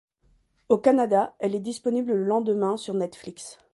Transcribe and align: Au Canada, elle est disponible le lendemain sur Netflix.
Au 0.69 0.79
Canada, 0.79 1.35
elle 1.37 1.53
est 1.53 1.59
disponible 1.59 2.13
le 2.13 2.23
lendemain 2.25 2.75
sur 2.75 2.95
Netflix. 2.95 3.59